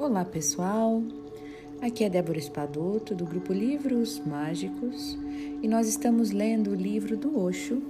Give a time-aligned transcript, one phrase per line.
[0.00, 1.02] Olá pessoal,
[1.82, 5.18] aqui é Débora Espadoto do grupo Livros Mágicos
[5.60, 7.82] e nós estamos lendo o livro do Osho,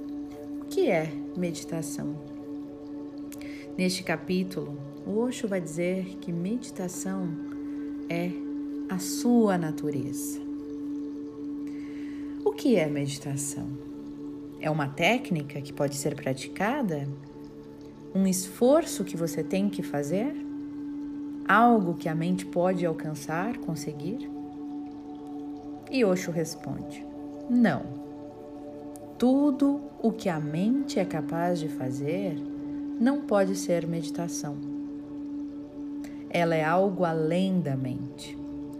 [0.62, 2.16] O que é meditação?
[3.76, 4.74] Neste capítulo,
[5.06, 7.28] o Osho vai dizer que meditação
[8.08, 8.30] é
[8.88, 10.40] a sua natureza.
[12.42, 13.68] O que é meditação?
[14.58, 17.06] É uma técnica que pode ser praticada?
[18.14, 20.47] Um esforço que você tem que fazer?
[21.48, 24.30] Algo que a mente pode alcançar, conseguir?
[25.90, 27.04] E Osho responde:
[27.48, 27.82] não.
[29.18, 32.36] Tudo o que a mente é capaz de fazer
[33.00, 34.56] não pode ser meditação.
[36.30, 38.36] Ela é algo além da mente,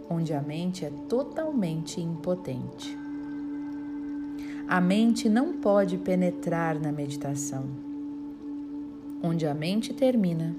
[0.09, 2.97] onde a mente é totalmente impotente.
[4.67, 7.65] A mente não pode penetrar na meditação.
[9.21, 10.55] Onde a mente termina,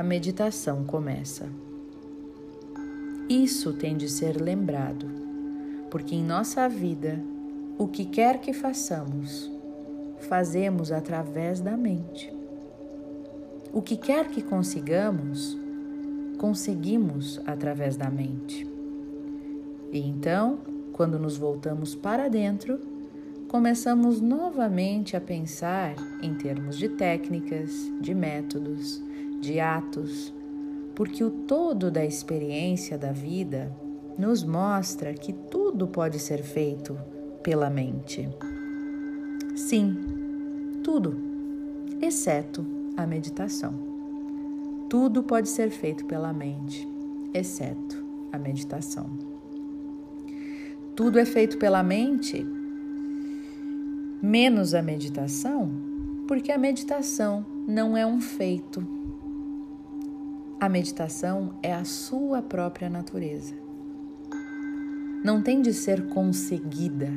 [0.00, 1.46] a meditação começa.
[3.28, 5.06] Isso tem de ser lembrado,
[5.90, 7.22] porque em nossa vida,
[7.76, 9.52] o que quer que façamos,
[10.20, 12.34] fazemos através da mente.
[13.74, 15.54] O que quer que consigamos,
[16.38, 18.66] conseguimos através da mente.
[19.92, 20.60] E então,
[20.94, 22.80] quando nos voltamos para dentro,
[23.48, 29.02] começamos novamente a pensar em termos de técnicas, de métodos,
[29.40, 30.32] de atos,
[30.94, 33.74] porque o todo da experiência da vida
[34.18, 36.96] nos mostra que tudo pode ser feito
[37.42, 38.28] pela mente.
[39.56, 39.96] Sim,
[40.84, 41.16] tudo,
[42.02, 42.64] exceto
[42.96, 43.72] a meditação.
[44.88, 46.86] Tudo pode ser feito pela mente,
[47.32, 49.08] exceto a meditação.
[50.94, 52.46] Tudo é feito pela mente,
[54.20, 55.70] menos a meditação,
[56.28, 58.86] porque a meditação não é um feito
[60.60, 63.54] a meditação é a sua própria natureza.
[65.24, 67.10] Não tem de ser conseguida,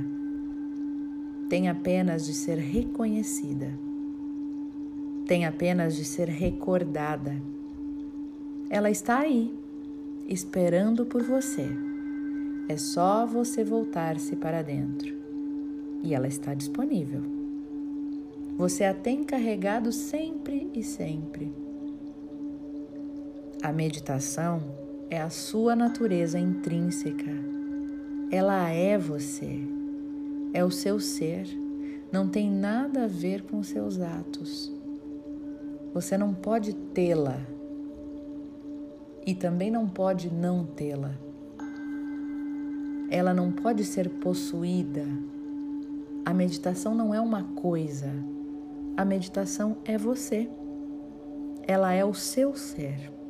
[1.49, 3.77] tem apenas de ser reconhecida,
[5.27, 7.35] tem apenas de ser recordada.
[8.69, 9.53] Ela está aí,
[10.25, 11.67] esperando por você.
[12.69, 15.13] É só você voltar-se para dentro
[16.01, 17.21] e ela está disponível.
[18.57, 21.62] Você a tem carregado sempre e sempre.
[23.63, 24.61] A meditação
[25.09, 27.31] é a sua natureza intrínseca.
[28.29, 29.57] Ela é você,
[30.53, 31.47] é o seu ser,
[32.11, 34.69] não tem nada a ver com seus atos.
[35.93, 37.39] Você não pode tê-la
[39.25, 41.13] e também não pode não tê-la.
[43.09, 45.05] Ela não pode ser possuída.
[46.25, 48.11] A meditação não é uma coisa,
[48.97, 50.49] a meditação é você.
[51.65, 53.22] Ela é o seu ser.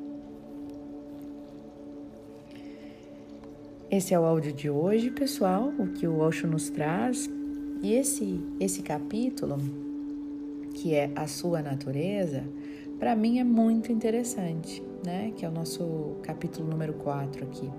[3.95, 7.29] Esse é o áudio de hoje, pessoal, o que o Osho nos traz.
[7.79, 9.59] E esse esse capítulo,
[10.73, 12.43] que é a sua natureza,
[12.97, 15.31] para mim é muito interessante, né?
[15.37, 17.69] Que é o nosso capítulo número 4 aqui.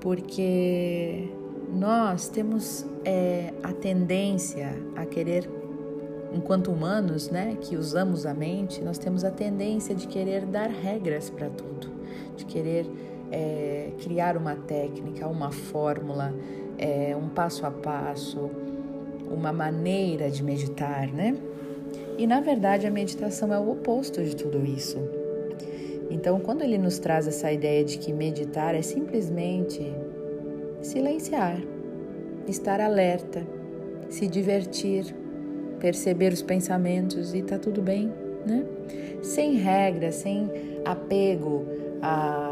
[0.00, 1.28] Porque
[1.74, 5.46] nós temos é, a tendência a querer,
[6.32, 11.28] enquanto humanos, né, que usamos a mente, nós temos a tendência de querer dar regras
[11.28, 11.92] para tudo,
[12.34, 12.86] de querer
[13.30, 16.34] é, criar uma técnica, uma fórmula,
[16.76, 18.50] é, um passo a passo,
[19.30, 21.36] uma maneira de meditar, né?
[22.16, 24.98] E na verdade a meditação é o oposto de tudo isso.
[26.10, 29.94] Então, quando ele nos traz essa ideia de que meditar é simplesmente
[30.80, 31.60] silenciar,
[32.46, 33.46] estar alerta,
[34.08, 35.14] se divertir,
[35.78, 38.10] perceber os pensamentos e tá tudo bem,
[38.46, 38.64] né?
[39.22, 40.50] Sem regra, sem
[40.84, 41.66] apego
[42.00, 42.47] a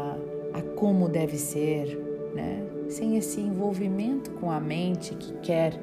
[0.57, 1.97] a como deve ser,
[2.33, 2.63] né?
[2.89, 5.73] sem esse envolvimento com a mente que quer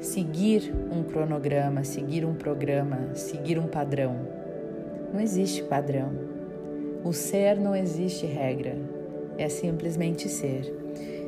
[0.00, 4.16] seguir um cronograma, seguir um programa, seguir um padrão.
[5.12, 6.10] Não existe padrão.
[7.04, 8.76] O ser não existe regra,
[9.36, 10.74] é simplesmente ser.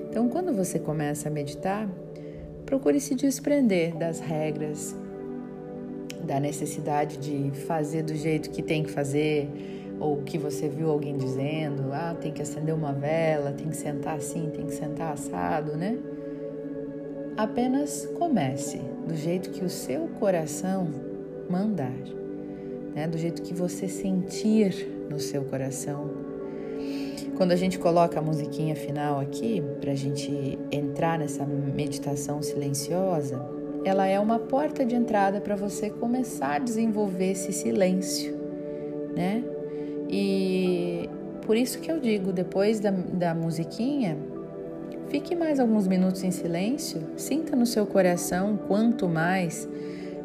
[0.08, 1.88] Então, quando você começa a meditar,
[2.64, 4.94] procure se desprender das regras,
[6.25, 9.49] da necessidade de fazer do jeito que tem que fazer,
[10.02, 14.16] ou que você viu alguém dizendo, ah, tem que acender uma vela, tem que sentar
[14.16, 15.96] assim, tem que sentar assado, né?
[17.37, 20.88] Apenas comece do jeito que o seu coração
[21.49, 21.94] mandar,
[22.93, 23.06] né?
[23.06, 26.10] Do jeito que você sentir no seu coração.
[27.37, 33.40] Quando a gente coloca a musiquinha final aqui, para a gente entrar nessa meditação silenciosa,
[33.84, 38.37] ela é uma porta de entrada para você começar a desenvolver esse silêncio,
[39.14, 39.44] né?
[40.12, 41.09] E
[41.47, 44.17] Por isso que eu digo, depois da, da musiquinha,
[45.09, 49.67] fique mais alguns minutos em silêncio, sinta no seu coração quanto mais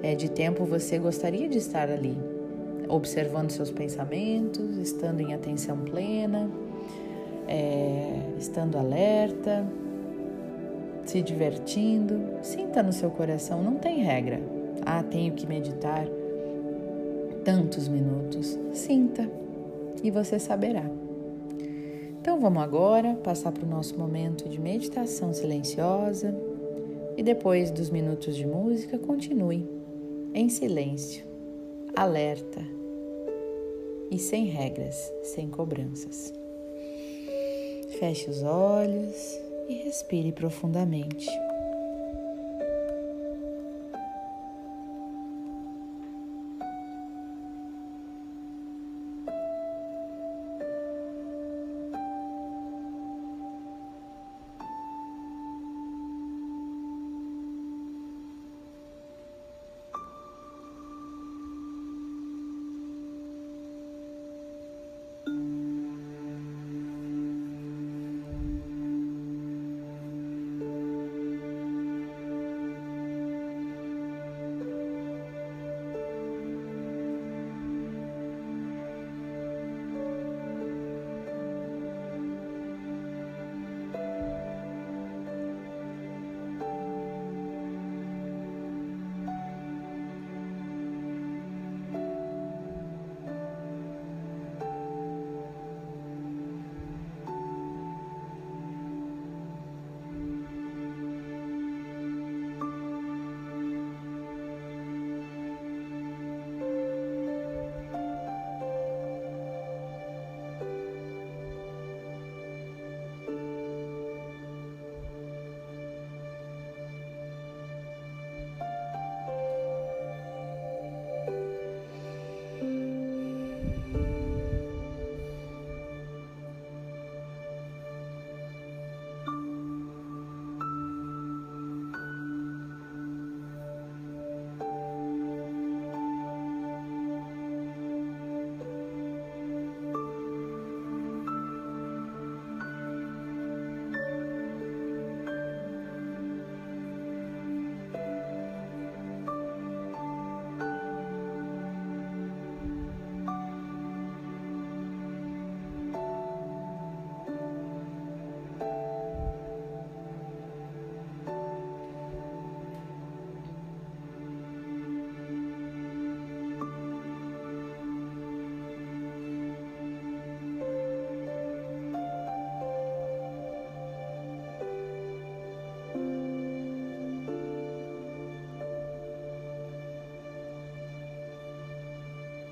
[0.04, 2.16] é, de tempo você gostaria de estar ali,
[2.88, 6.50] observando seus pensamentos, estando em atenção plena,
[7.48, 9.66] é, estando alerta,
[11.06, 12.19] se divertindo.
[12.42, 14.40] Sinta no seu coração, não tem regra.
[14.86, 16.06] Ah, tenho que meditar
[17.44, 18.60] tantos minutos.
[18.74, 19.28] Sinta
[20.03, 20.89] e você saberá.
[22.19, 26.35] Então vamos agora passar para o nosso momento de meditação silenciosa
[27.15, 29.67] e depois dos minutos de música, continue
[30.33, 31.25] em silêncio,
[31.95, 32.61] alerta
[34.11, 36.33] e sem regras, sem cobranças.
[37.99, 41.27] Feche os olhos e respire profundamente.